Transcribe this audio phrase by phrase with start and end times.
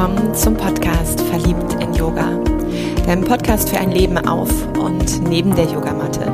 [0.00, 2.30] willkommen zum Podcast Verliebt in Yoga,
[3.04, 6.32] deinem Podcast für ein Leben auf und neben der Yogamatte.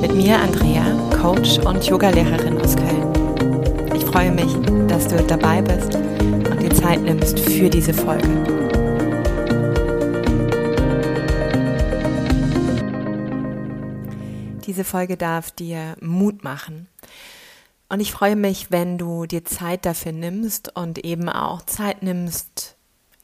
[0.00, 3.94] Mit mir Andrea, Coach und Yogalehrerin aus Köln.
[3.94, 4.52] Ich freue mich,
[4.88, 8.26] dass du dabei bist und dir Zeit nimmst für diese Folge.
[14.66, 16.88] Diese Folge darf dir Mut machen.
[17.88, 22.75] Und ich freue mich, wenn du dir Zeit dafür nimmst und eben auch Zeit nimmst,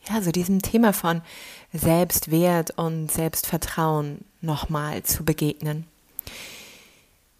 [0.08, 1.22] ja, so diesem Thema von
[1.72, 5.86] Selbstwert und Selbstvertrauen nochmal zu begegnen.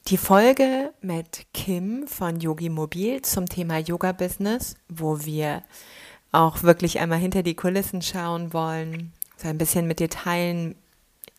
[0.09, 5.63] Die Folge mit Kim von Yogi Mobil zum Thema Yoga Business, wo wir
[6.33, 10.75] auch wirklich einmal hinter die Kulissen schauen wollen, so ein bisschen mit dir teilen,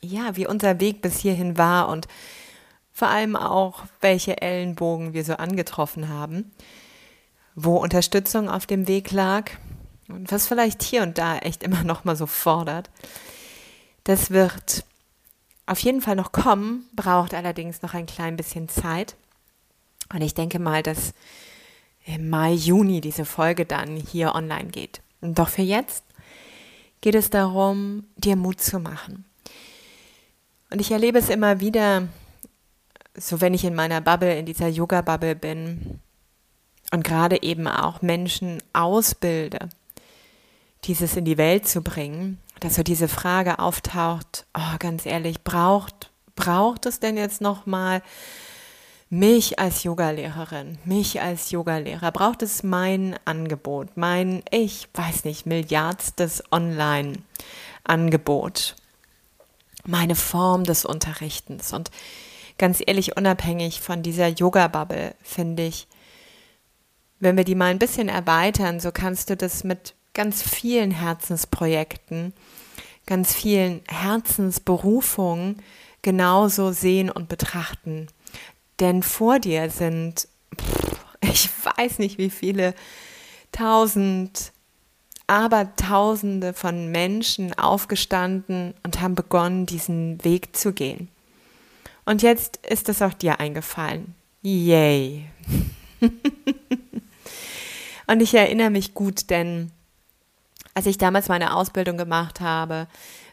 [0.01, 2.07] ja, wie unser Weg bis hierhin war und
[2.93, 6.51] vor allem auch, welche Ellenbogen wir so angetroffen haben,
[7.55, 9.51] wo Unterstützung auf dem Weg lag
[10.07, 12.89] und was vielleicht hier und da echt immer noch mal so fordert.
[14.03, 14.83] Das wird
[15.65, 19.15] auf jeden Fall noch kommen, braucht allerdings noch ein klein bisschen Zeit.
[20.13, 21.13] Und ich denke mal, dass
[22.05, 25.01] im Mai, Juni diese Folge dann hier online geht.
[25.21, 26.03] Und doch für jetzt
[27.01, 29.25] geht es darum, dir Mut zu machen.
[30.69, 32.07] Und ich erlebe es immer wieder,
[33.15, 35.99] so wenn ich in meiner Bubble, in dieser Yoga-Bubble bin
[36.91, 39.69] und gerade eben auch Menschen ausbilde,
[40.85, 46.11] dieses in die Welt zu bringen, dass so diese Frage auftaucht, oh, ganz ehrlich, braucht,
[46.35, 48.01] braucht es denn jetzt nochmal
[49.09, 56.43] mich als Yogalehrerin, mich als Yogalehrer, braucht es mein Angebot, mein, ich weiß nicht, milliardstes
[56.51, 58.75] Online-Angebot,
[59.85, 61.73] meine Form des Unterrichtens?
[61.73, 61.91] Und
[62.57, 65.87] ganz ehrlich, unabhängig von dieser Yoga-Bubble, finde ich,
[67.19, 72.33] wenn wir die mal ein bisschen erweitern, so kannst du das mit ganz vielen Herzensprojekten,
[73.05, 75.61] ganz vielen Herzensberufungen
[76.01, 78.07] genauso sehen und betrachten.
[78.79, 80.27] Denn vor dir sind,
[81.21, 82.73] ich weiß nicht wie viele,
[83.51, 84.51] tausend,
[85.27, 91.09] aber tausende von Menschen aufgestanden und haben begonnen, diesen Weg zu gehen.
[92.05, 94.15] Und jetzt ist es auch dir eingefallen.
[94.41, 95.25] Yay.
[98.07, 99.71] und ich erinnere mich gut, denn
[100.73, 102.87] als ich damals meine Ausbildung gemacht habe,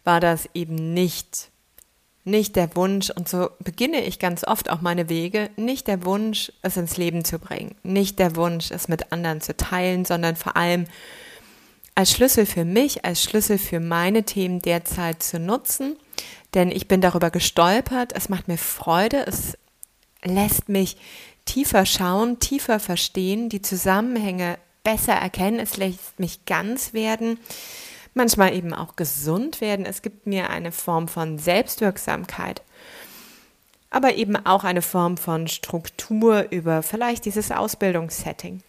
[0.04, 1.50] war das eben nicht
[2.22, 6.52] nicht der Wunsch, und so beginne ich ganz oft auch meine Wege, nicht der Wunsch,
[6.60, 10.54] es ins Leben zu bringen, nicht der Wunsch, es mit anderen zu teilen, sondern vor
[10.54, 10.84] allem
[11.94, 15.96] als Schlüssel für mich, als Schlüssel für meine Themen derzeit zu nutzen
[16.54, 18.12] denn ich bin darüber gestolpert.
[18.14, 19.24] Es macht mir Freude.
[19.26, 19.56] Es
[20.22, 20.96] lässt mich
[21.44, 25.58] tiefer schauen, tiefer verstehen, die Zusammenhänge besser erkennen.
[25.58, 27.38] Es lässt mich ganz werden,
[28.14, 29.86] manchmal eben auch gesund werden.
[29.86, 32.62] Es gibt mir eine Form von Selbstwirksamkeit,
[33.90, 38.62] aber eben auch eine Form von Struktur über vielleicht dieses Ausbildungssetting.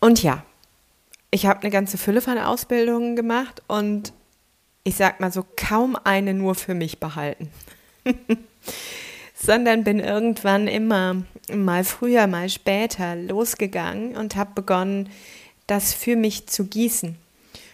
[0.00, 0.44] Und ja,
[1.30, 4.12] ich habe eine ganze Fülle von Ausbildungen gemacht und
[4.84, 7.50] ich sag mal so, kaum eine nur für mich behalten.
[9.34, 15.08] Sondern bin irgendwann immer mal früher, mal später losgegangen und habe begonnen,
[15.66, 17.16] das für mich zu gießen,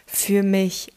[0.06, 0.92] für mich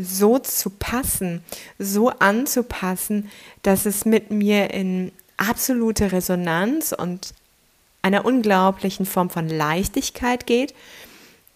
[0.00, 1.44] so zu passen,
[1.78, 3.30] so anzupassen,
[3.62, 7.34] dass es mit mir in absolute Resonanz und
[8.02, 10.74] einer unglaublichen Form von Leichtigkeit geht,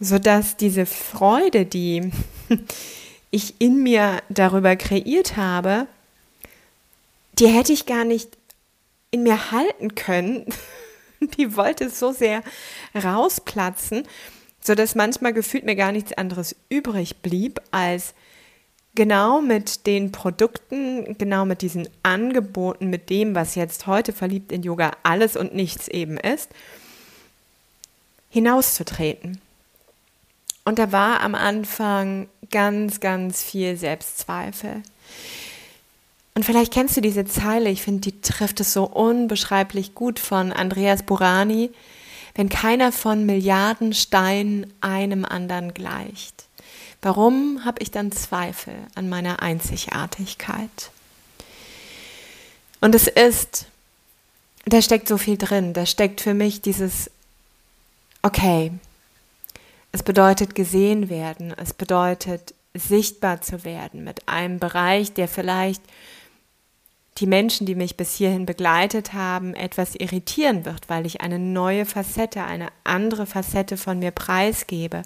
[0.00, 2.10] sodass diese Freude, die
[3.30, 5.86] ich in mir darüber kreiert habe,
[7.38, 8.38] die hätte ich gar nicht
[9.10, 10.46] in mir halten können.
[11.20, 12.42] Die wollte so sehr
[12.94, 14.06] rausplatzen,
[14.60, 18.14] sodass manchmal gefühlt mir gar nichts anderes übrig blieb, als
[18.94, 24.62] genau mit den Produkten, genau mit diesen Angeboten, mit dem, was jetzt heute verliebt in
[24.62, 26.50] Yoga alles und nichts eben ist,
[28.31, 29.40] hinauszutreten.
[30.64, 34.82] Und da war am Anfang ganz, ganz viel Selbstzweifel.
[36.38, 40.52] Und vielleicht kennst du diese Zeile, ich finde, die trifft es so unbeschreiblich gut von
[40.52, 41.73] Andreas Burani,
[42.37, 46.44] wenn keiner von Milliarden Steinen einem anderen gleicht.
[47.02, 50.93] Warum habe ich dann Zweifel an meiner Einzigartigkeit?
[52.81, 53.67] Und es ist,
[54.64, 57.11] da steckt so viel drin, da steckt für mich dieses,
[58.23, 58.70] okay,
[59.90, 65.82] es bedeutet gesehen werden, es bedeutet sichtbar zu werden mit einem Bereich, der vielleicht
[67.20, 71.85] die Menschen, die mich bis hierhin begleitet haben, etwas irritieren wird, weil ich eine neue
[71.85, 75.03] Facette, eine andere Facette von mir preisgebe.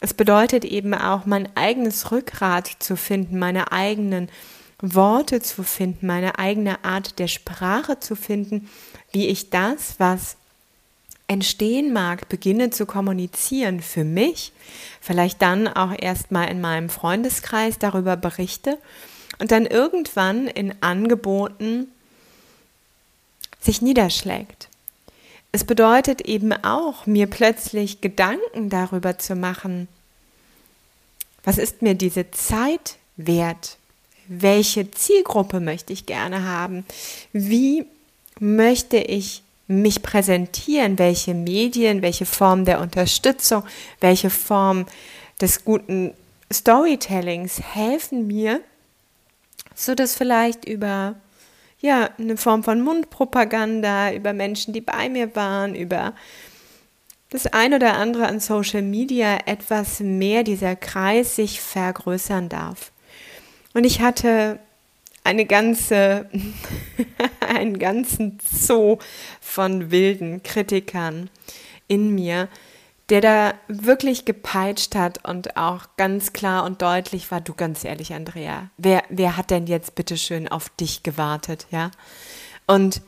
[0.00, 4.28] Es bedeutet eben auch, mein eigenes Rückgrat zu finden, meine eigenen
[4.80, 8.68] Worte zu finden, meine eigene Art der Sprache zu finden,
[9.12, 10.36] wie ich das, was
[11.28, 14.52] entstehen mag, beginne zu kommunizieren für mich,
[15.00, 18.78] vielleicht dann auch erstmal in meinem Freundeskreis darüber berichte
[19.38, 21.88] und dann irgendwann in Angeboten
[23.60, 24.68] sich niederschlägt.
[25.52, 29.88] Es bedeutet eben auch, mir plötzlich Gedanken darüber zu machen,
[31.44, 33.76] was ist mir diese Zeit wert?
[34.28, 36.86] Welche Zielgruppe möchte ich gerne haben?
[37.32, 37.84] Wie
[38.38, 40.98] möchte ich mich präsentieren?
[40.98, 43.64] Welche Medien, welche Form der Unterstützung,
[44.00, 44.86] welche Form
[45.40, 46.14] des guten
[46.52, 48.60] Storytellings helfen mir,
[49.74, 51.16] so dass vielleicht über
[51.82, 56.14] ja, eine Form von Mundpropaganda, über Menschen, die bei mir waren, über
[57.30, 62.92] das ein oder andere an Social Media etwas mehr dieser Kreis sich vergrößern darf.
[63.74, 64.60] Und ich hatte
[65.24, 66.28] eine ganze,
[67.40, 68.98] einen ganzen Zoo
[69.40, 71.30] von wilden Kritikern
[71.88, 72.48] in mir,
[73.12, 78.14] der da wirklich gepeitscht hat und auch ganz klar und deutlich war, du ganz ehrlich,
[78.14, 81.90] Andrea, wer, wer hat denn jetzt bitteschön auf dich gewartet, ja?
[82.66, 83.02] Und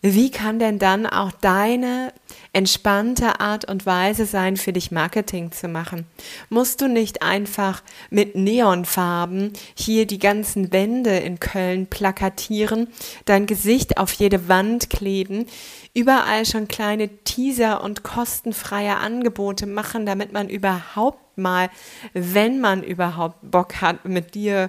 [0.00, 2.12] wie kann denn dann auch deine
[2.52, 6.06] entspannte Art und Weise sein, für dich Marketing zu machen?
[6.48, 12.88] Musst du nicht einfach mit Neonfarben hier die ganzen Wände in Köln plakatieren,
[13.24, 15.46] dein Gesicht auf jede Wand kleben,
[15.94, 21.70] überall schon kleine Teaser und kostenfreie Angebote machen, damit man überhaupt mal,
[22.12, 24.68] wenn man überhaupt Bock hat, mit dir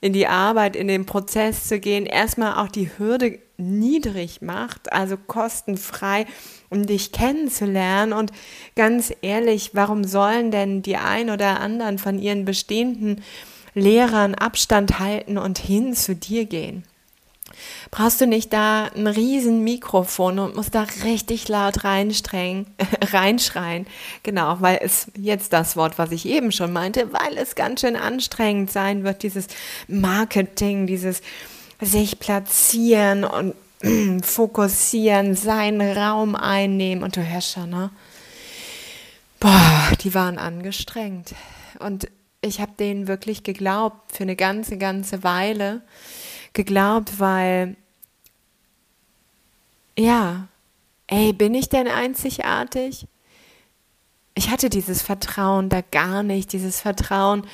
[0.00, 5.16] in die Arbeit, in den Prozess zu gehen, erstmal auch die Hürde niedrig macht, also
[5.16, 6.26] kostenfrei,
[6.68, 8.12] um dich kennenzulernen.
[8.12, 8.32] Und
[8.74, 13.22] ganz ehrlich, warum sollen denn die ein oder anderen von ihren bestehenden
[13.74, 16.84] Lehrern Abstand halten und hin zu dir gehen?
[17.90, 22.66] Brauchst du nicht da ein riesen Mikrofon und musst da richtig laut reinstrengen,
[23.12, 23.86] reinschreien?
[24.22, 27.96] Genau, weil es jetzt das Wort, was ich eben schon meinte, weil es ganz schön
[27.96, 29.46] anstrengend sein wird, dieses
[29.88, 31.22] Marketing, dieses
[31.80, 33.54] sich platzieren und
[34.22, 37.04] fokussieren, seinen Raum einnehmen.
[37.04, 37.90] Und du hörst schon, ne?
[39.40, 41.34] Boah, die waren angestrengt.
[41.78, 42.08] Und
[42.40, 45.82] ich habe denen wirklich geglaubt, für eine ganze, ganze Weile
[46.52, 47.76] geglaubt, weil,
[49.98, 50.48] ja,
[51.06, 53.06] ey, bin ich denn einzigartig?
[54.34, 57.46] Ich hatte dieses Vertrauen da gar nicht, dieses Vertrauen,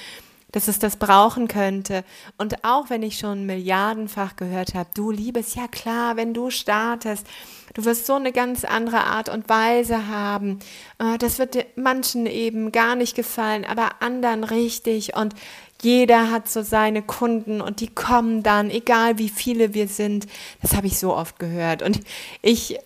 [0.52, 2.04] dass es das brauchen könnte.
[2.38, 7.26] Und auch wenn ich schon milliardenfach gehört habe, du liebes, ja klar, wenn du startest,
[7.75, 10.58] du wirst so eine ganz andere Art und Weise haben.
[10.99, 15.16] Äh, das wird manchen eben gar nicht gefallen, aber anderen richtig.
[15.16, 15.34] Und
[15.81, 20.26] jeder hat so seine Kunden und die kommen dann, egal wie viele wir sind.
[20.60, 21.82] Das habe ich so oft gehört.
[21.82, 22.00] Und
[22.43, 22.78] ich,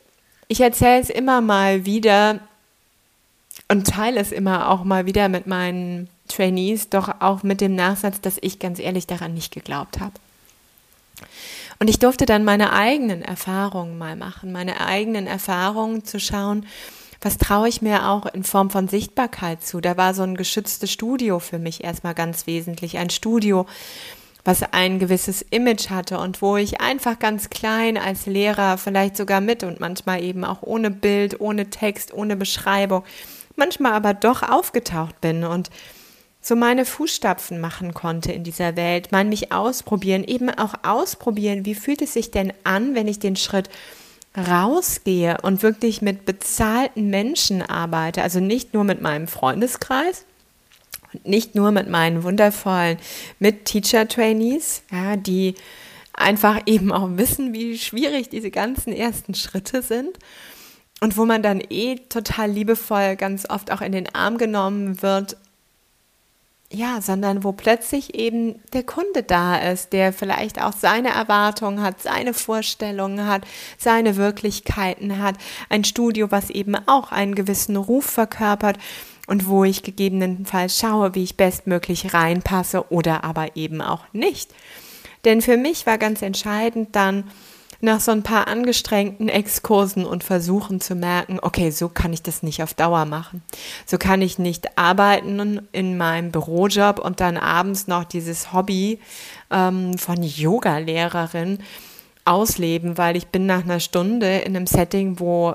[0.49, 2.41] ich erzähle es immer mal wieder
[3.69, 8.21] und teile es immer auch mal wieder mit meinen Trainees, doch auch mit dem Nachsatz,
[8.21, 10.13] dass ich ganz ehrlich daran nicht geglaubt habe.
[11.79, 16.67] Und ich durfte dann meine eigenen Erfahrungen mal machen, meine eigenen Erfahrungen zu schauen,
[17.21, 19.81] was traue ich mir auch in Form von Sichtbarkeit zu.
[19.81, 23.67] Da war so ein geschütztes Studio für mich erstmal ganz wesentlich, ein Studio,
[24.45, 29.41] was ein gewisses Image hatte und wo ich einfach ganz klein als Lehrer, vielleicht sogar
[29.41, 33.03] mit und manchmal eben auch ohne Bild, ohne Text, ohne Beschreibung,
[33.57, 35.71] manchmal aber doch aufgetaucht bin und
[36.47, 41.75] so meine Fußstapfen machen konnte in dieser Welt, mal mich ausprobieren, eben auch ausprobieren, wie
[41.75, 43.69] fühlt es sich denn an, wenn ich den Schritt
[44.37, 50.25] rausgehe und wirklich mit bezahlten Menschen arbeite, also nicht nur mit meinem Freundeskreis
[51.13, 52.99] und nicht nur mit meinen wundervollen
[53.41, 55.57] Mit-Teacher-Trainees, ja, die
[56.13, 60.17] einfach eben auch wissen, wie schwierig diese ganzen ersten Schritte sind
[61.01, 65.37] und wo man dann eh total liebevoll ganz oft auch in den Arm genommen wird
[66.77, 72.03] ja, sondern wo plötzlich eben der Kunde da ist, der vielleicht auch seine Erwartungen hat,
[72.03, 73.43] seine Vorstellungen hat,
[73.79, 75.37] seine Wirklichkeiten hat,
[75.71, 78.79] ein Studio, was eben auch einen gewissen Ruf verkörpert
[79.27, 84.51] und wo ich gegebenenfalls schaue, wie ich bestmöglich reinpasse oder aber eben auch nicht.
[85.25, 87.25] Denn für mich war ganz entscheidend dann,
[87.81, 92.43] nach so ein paar angestrengten Exkursen und Versuchen zu merken, okay, so kann ich das
[92.43, 93.43] nicht auf Dauer machen.
[93.85, 99.01] So kann ich nicht arbeiten in meinem Bürojob und dann abends noch dieses Hobby
[99.51, 101.59] ähm, von Yoga-Lehrerin
[102.25, 105.55] ausleben, weil ich bin nach einer Stunde in einem Setting, wo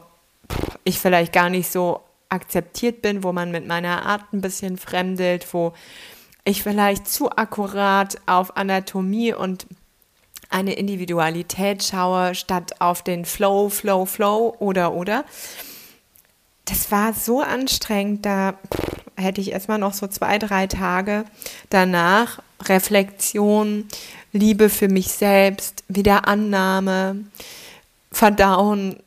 [0.83, 5.53] ich vielleicht gar nicht so akzeptiert bin, wo man mit meiner Art ein bisschen fremdelt,
[5.53, 5.73] wo
[6.43, 9.67] ich vielleicht zu akkurat auf Anatomie und
[10.51, 15.25] eine Individualität schaue, statt auf den Flow, Flow, Flow oder oder.
[16.65, 18.53] Das war so anstrengend, da
[19.15, 21.25] hätte ich erstmal noch so zwei, drei Tage
[21.69, 23.87] danach Reflexion,
[24.31, 27.25] Liebe für mich selbst, wieder Annahme,
[28.11, 28.97] Verdauen,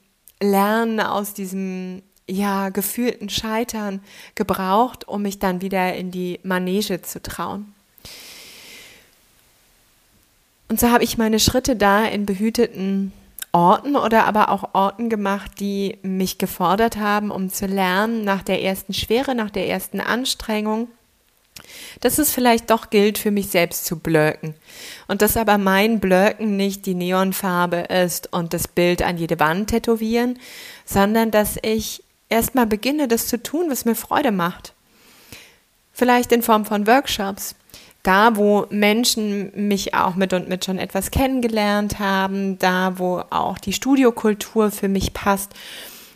[0.40, 4.00] Lernen aus diesem ja gefühlten Scheitern
[4.34, 7.74] gebraucht, um mich dann wieder in die Manege zu trauen.
[10.68, 13.12] Und so habe ich meine Schritte da in behüteten
[13.52, 18.62] Orten oder aber auch Orten gemacht, die mich gefordert haben, um zu lernen nach der
[18.62, 20.88] ersten Schwere, nach der ersten Anstrengung,
[22.00, 24.54] dass es vielleicht doch gilt, für mich selbst zu blöken.
[25.06, 29.70] Und dass aber mein Blöken nicht die Neonfarbe ist und das Bild an jede Wand
[29.70, 30.38] tätowieren,
[30.84, 34.72] sondern dass ich erstmal beginne, das zu tun, was mir Freude macht.
[35.92, 37.54] Vielleicht in Form von Workshops,
[38.04, 43.58] da, wo Menschen mich auch mit und mit schon etwas kennengelernt haben, da, wo auch
[43.58, 45.52] die Studiokultur für mich passt.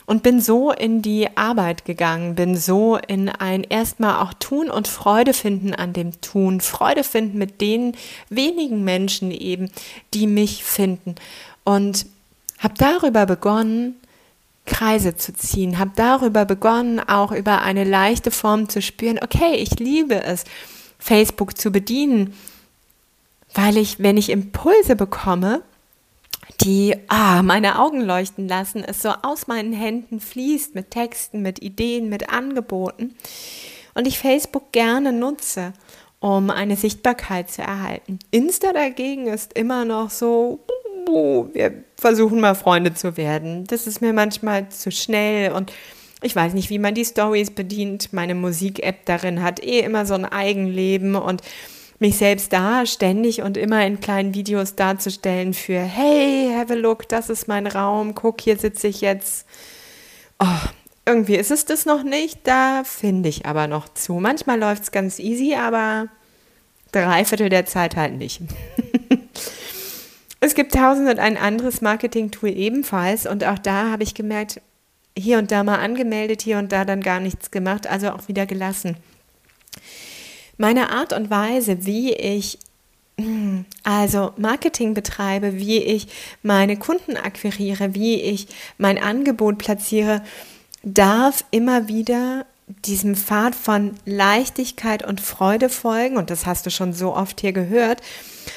[0.07, 4.89] Und bin so in die Arbeit gegangen, bin so in ein erstmal auch Tun und
[4.89, 7.95] Freude finden an dem Tun, Freude finden mit den
[8.31, 9.71] wenigen Menschen eben,
[10.15, 11.15] die mich finden.
[11.65, 12.07] Und
[12.59, 13.97] habe darüber begonnen,
[14.65, 19.79] Kreise zu ziehen, habe darüber begonnen, auch über eine leichte Form zu spüren, okay, ich
[19.79, 20.45] liebe es
[20.99, 22.35] Facebook zu bedienen,
[23.55, 25.63] weil ich, wenn ich Impulse bekomme,
[26.63, 31.63] die ah, meine Augen leuchten lassen, es so aus meinen Händen fließt mit Texten, mit
[31.63, 33.15] Ideen, mit Angeboten
[33.95, 35.73] und ich Facebook gerne nutze,
[36.21, 38.19] um eine Sichtbarkeit zu erhalten.
[38.31, 40.61] Insta dagegen ist immer noch so,
[41.53, 43.65] wir versuchen mal Freunde zu werden.
[43.67, 45.73] Das ist mir manchmal zu schnell und
[46.23, 48.13] ich weiß nicht, wie man die Stories bedient.
[48.13, 51.43] Meine Musik-App darin hat eh immer so ein Eigenleben und
[52.01, 57.09] mich selbst da ständig und immer in kleinen Videos darzustellen für, hey, have a look,
[57.09, 59.47] das ist mein Raum, guck, hier sitze ich jetzt.
[60.39, 60.69] Oh,
[61.07, 64.15] irgendwie ist es das noch nicht, da finde ich aber noch zu.
[64.15, 66.09] Manchmal läuft es ganz easy, aber
[66.93, 68.43] drei Viertel der Zeit halt nicht.
[70.41, 74.61] es gibt tausend und ein anderes Marketing-Tool ebenfalls und auch da habe ich gemerkt,
[75.19, 78.47] hier und da mal angemeldet, hier und da dann gar nichts gemacht, also auch wieder
[78.47, 78.97] gelassen.
[80.57, 82.59] Meine Art und Weise, wie ich
[83.19, 86.07] hm, also Marketing betreibe, wie ich
[86.43, 88.47] meine Kunden akquiriere, wie ich
[88.79, 90.23] mein Angebot platziere,
[90.85, 92.47] darf immer wieder
[92.85, 97.53] diesem Pfad von Leichtigkeit und Freude folgen, und das hast du schon so oft hier
[97.53, 98.03] gehört,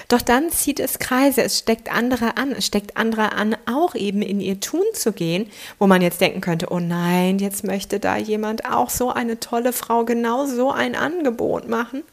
[0.08, 4.22] doch dann zieht es Kreise, es steckt andere an, es steckt andere an, auch eben
[4.22, 5.50] in ihr Tun zu gehen,
[5.80, 9.74] wo man jetzt denken könnte, oh nein, jetzt möchte da jemand auch so eine tolle
[9.74, 12.03] Frau genau so ein Angebot machen.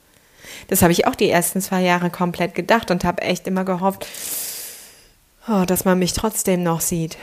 [0.69, 4.07] Das habe ich auch die ersten zwei Jahre komplett gedacht und habe echt immer gehofft,
[5.49, 7.17] oh, dass man mich trotzdem noch sieht.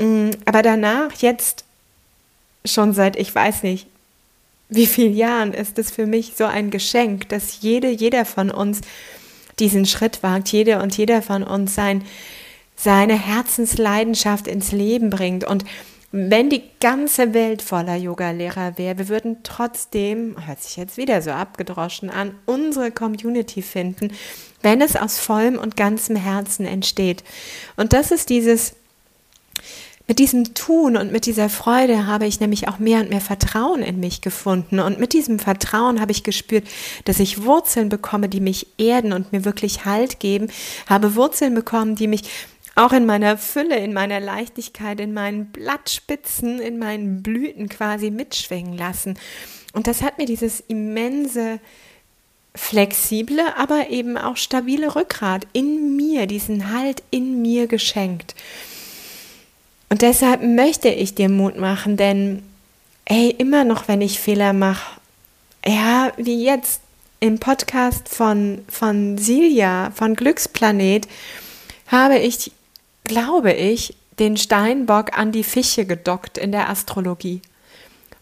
[0.00, 1.64] Mm, aber danach, jetzt
[2.64, 3.86] schon seit, ich weiß nicht,
[4.68, 8.80] wie vielen Jahren ist es für mich so ein Geschenk, dass jede, jeder von uns
[9.58, 12.04] diesen Schritt wagt, jede und jeder von uns sein,
[12.74, 15.44] seine Herzensleidenschaft ins Leben bringt.
[15.44, 15.64] Und
[16.12, 21.30] wenn die ganze Welt voller Yoga-Lehrer wäre, wir würden trotzdem, hört sich jetzt wieder so
[21.30, 24.12] abgedroschen an, unsere Community finden,
[24.62, 27.24] wenn es aus vollem und ganzem Herzen entsteht.
[27.76, 28.74] Und das ist dieses
[30.08, 33.82] mit diesem Tun und mit dieser Freude habe ich nämlich auch mehr und mehr Vertrauen
[33.82, 34.78] in mich gefunden.
[34.78, 36.64] Und mit diesem Vertrauen habe ich gespürt,
[37.04, 40.48] dass ich Wurzeln bekomme, die mich erden und mir wirklich Halt geben.
[40.88, 42.22] Habe Wurzeln bekommen, die mich
[42.76, 48.76] auch in meiner Fülle, in meiner Leichtigkeit, in meinen Blattspitzen, in meinen Blüten quasi mitschwingen
[48.76, 49.18] lassen.
[49.72, 51.58] Und das hat mir dieses immense,
[52.54, 58.34] flexible, aber eben auch stabile Rückgrat in mir, diesen Halt in mir geschenkt.
[59.88, 62.42] Und deshalb möchte ich dir Mut machen, denn
[63.04, 65.00] ey, immer noch, wenn ich Fehler mache,
[65.64, 66.80] ja, wie jetzt
[67.20, 71.08] im Podcast von, von Silja, von Glücksplanet,
[71.88, 72.52] habe ich,
[73.04, 77.42] glaube ich, den Steinbock an die Fische gedockt in der Astrologie.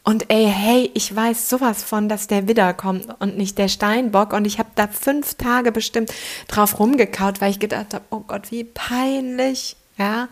[0.02, 4.34] Und ey, hey, ich weiß sowas von, dass der Widder kommt und nicht der Steinbock.
[4.34, 6.12] Und ich habe da fünf Tage bestimmt
[6.46, 10.28] drauf rumgekaut, weil ich gedacht habe, oh Gott, wie peinlich, ja.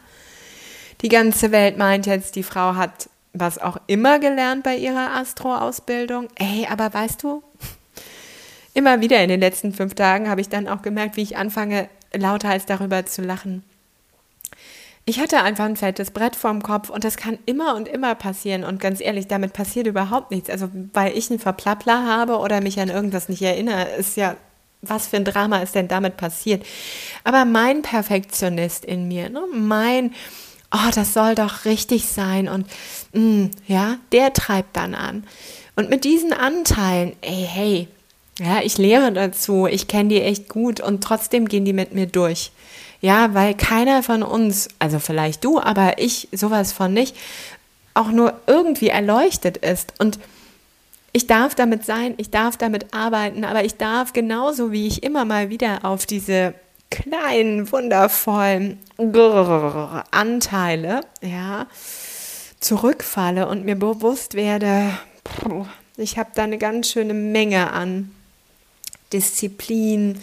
[1.02, 6.28] Die ganze Welt meint jetzt, die Frau hat was auch immer gelernt bei ihrer Astro-Ausbildung.
[6.36, 7.42] Ey, aber weißt du,
[8.74, 11.88] immer wieder in den letzten fünf Tagen habe ich dann auch gemerkt, wie ich anfange,
[12.12, 13.64] lauthals darüber zu lachen.
[15.04, 18.62] ich hatte einfach ein fettes Brett vorm Kopf und das kann immer und immer passieren.
[18.64, 20.50] Und ganz ehrlich, damit passiert überhaupt nichts.
[20.50, 24.36] Also, weil ich einen Verplappler habe oder mich an irgendwas nicht erinnere, ist ja,
[24.82, 26.64] was für ein Drama ist denn damit passiert?
[27.24, 30.12] Aber mein Perfektionist in mir, ne, mein,
[30.72, 32.66] oh, das soll doch richtig sein und
[33.12, 35.24] mh, mm, ja, der treibt dann an.
[35.76, 37.88] Und mit diesen Anteilen, ey, hey,
[38.38, 42.06] ja, ich lehre dazu, ich kenne die echt gut und trotzdem gehen die mit mir
[42.06, 42.50] durch.
[43.00, 47.16] Ja, weil keiner von uns, also vielleicht du, aber ich sowas von nicht,
[47.94, 49.94] auch nur irgendwie erleuchtet ist.
[49.98, 50.18] Und
[51.12, 55.24] ich darf damit sein, ich darf damit arbeiten, aber ich darf genauso wie ich immer
[55.24, 56.54] mal wieder auf diese
[56.92, 58.78] kleinen, wundervollen
[60.10, 61.66] Anteile, ja,
[62.60, 64.98] zurückfalle und mir bewusst werde,
[65.96, 68.14] ich habe da eine ganz schöne Menge an
[69.12, 70.20] Disziplin,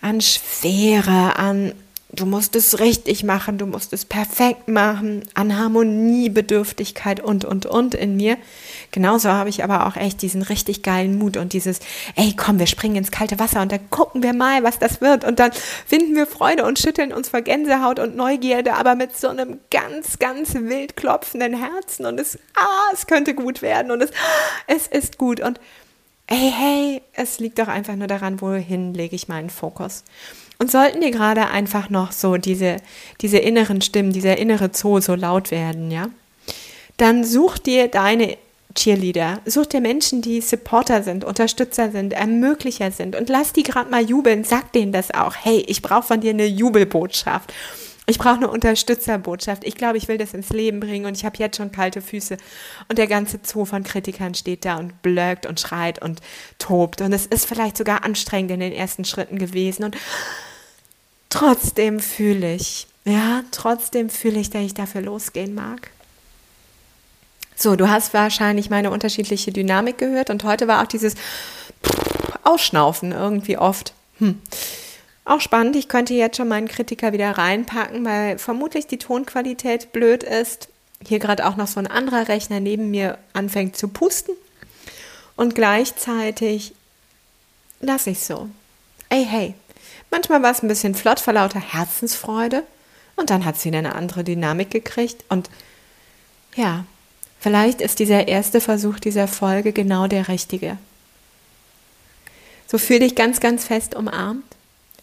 [0.00, 1.74] an Schwere, an
[2.14, 7.94] du musst es richtig machen, du musst es perfekt machen, an Harmoniebedürftigkeit und, und, und
[7.94, 8.36] in mir.
[8.90, 11.80] Genauso habe ich aber auch echt diesen richtig geilen Mut und dieses,
[12.14, 15.24] ey, komm, wir springen ins kalte Wasser und dann gucken wir mal, was das wird.
[15.24, 15.52] Und dann
[15.86, 20.18] finden wir Freude und schütteln uns vor Gänsehaut und Neugierde, aber mit so einem ganz,
[20.18, 22.04] ganz wild klopfenden Herzen.
[22.04, 24.10] Und es, ah, es könnte gut werden und es,
[24.66, 25.40] es ist gut.
[25.40, 25.58] Und
[26.28, 30.04] hey, hey, es liegt doch einfach nur daran, wohin lege ich meinen Fokus.
[30.62, 32.76] Und sollten dir gerade einfach noch so diese,
[33.20, 36.08] diese inneren Stimmen, dieser innere Zoo so laut werden, ja,
[36.98, 38.36] dann such dir deine
[38.76, 43.90] Cheerleader, such dir Menschen, die Supporter sind, Unterstützer sind, Ermöglicher sind und lass die gerade
[43.90, 45.34] mal jubeln, sag denen das auch.
[45.34, 47.52] Hey, ich brauche von dir eine Jubelbotschaft.
[48.06, 49.64] Ich brauche eine Unterstützerbotschaft.
[49.64, 52.36] Ich glaube, ich will das ins Leben bringen und ich habe jetzt schon kalte Füße.
[52.88, 56.20] Und der ganze Zoo von Kritikern steht da und blökt und schreit und
[56.60, 57.00] tobt.
[57.00, 59.82] Und es ist vielleicht sogar anstrengend in den ersten Schritten gewesen.
[59.82, 59.96] Und
[61.32, 65.90] trotzdem fühle ich, ja, trotzdem fühle ich, dass ich dafür losgehen mag.
[67.56, 71.14] So, du hast wahrscheinlich meine unterschiedliche Dynamik gehört und heute war auch dieses
[72.42, 73.94] Ausschnaufen irgendwie oft.
[74.18, 74.40] Hm.
[75.24, 80.22] Auch spannend, ich könnte jetzt schon meinen Kritiker wieder reinpacken, weil vermutlich die Tonqualität blöd
[80.24, 80.68] ist.
[81.06, 84.34] Hier gerade auch noch so ein anderer Rechner neben mir anfängt zu pusten.
[85.36, 86.74] Und gleichzeitig
[87.80, 88.48] lasse ich so.
[89.08, 89.54] Ey, hey,
[90.12, 92.64] Manchmal war es ein bisschen flott vor lauter Herzensfreude
[93.16, 95.48] und dann hat sie eine andere Dynamik gekriegt und
[96.54, 96.84] ja,
[97.40, 100.76] vielleicht ist dieser erste Versuch dieser Folge genau der richtige.
[102.68, 104.44] So fühl dich ganz, ganz fest umarmt,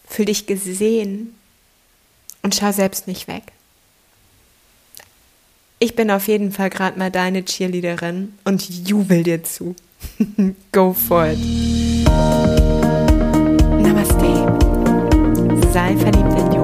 [0.08, 1.36] fühl dich gesehen
[2.44, 3.44] und schau selbst nicht weg.
[5.80, 9.76] Ich bin auf jeden Fall gerade mal deine Cheerleaderin und jubel dir zu.
[10.72, 12.59] Go for it.
[15.72, 16.59] sei verliebt in you.